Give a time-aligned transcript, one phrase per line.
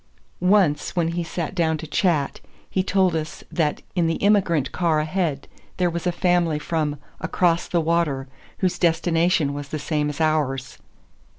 [0.39, 2.39] Once when he sat down to chat,
[2.71, 7.67] he told us that in the immigrant car ahead there was a family from "across
[7.67, 8.27] the water"
[8.61, 10.79] whose destination was the same as ours.